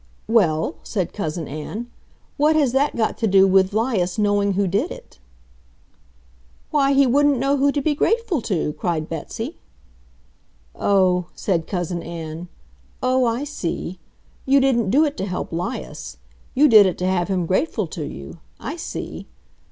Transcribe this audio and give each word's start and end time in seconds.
"Well," 0.27 0.77
said 0.81 1.13
Cousin 1.13 1.47
Ann, 1.47 1.91
"what 2.35 2.55
has 2.55 2.71
that 2.71 2.95
got 2.95 3.19
to 3.19 3.27
do 3.27 3.45
with 3.47 3.71
'Lias 3.71 4.17
knowing 4.17 4.53
who 4.53 4.65
did 4.65 4.89
it?" 4.89 5.19
"Why, 6.71 6.93
he 6.93 7.05
wouldn't 7.05 7.37
know 7.37 7.57
who 7.57 7.71
to 7.71 7.81
be 7.83 7.93
grateful 7.93 8.41
to," 8.41 8.73
cried 8.73 9.07
Betsy. 9.09 9.59
"Oh," 10.75 11.27
said 11.35 11.67
Cousin 11.67 12.01
Ann. 12.01 12.47
"Oh, 13.03 13.25
I 13.25 13.43
see. 13.43 13.99
You 14.47 14.59
didn't 14.59 14.89
do 14.89 15.05
it 15.05 15.15
to 15.17 15.25
help 15.27 15.49
'Lias. 15.53 16.17
You 16.55 16.67
did 16.67 16.87
it 16.87 16.97
to 16.97 17.05
have 17.05 17.27
him 17.27 17.45
grateful 17.45 17.85
to 17.85 18.03
you. 18.03 18.39
I 18.59 18.77
see. 18.77 19.27